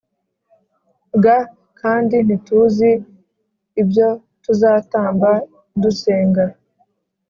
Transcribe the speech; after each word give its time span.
g 1.23 1.25
kandi 1.79 2.15
ntituzi 2.25 2.91
ibyo 3.81 4.07
tuzatamba 4.43 5.31
dusenga 5.81 6.43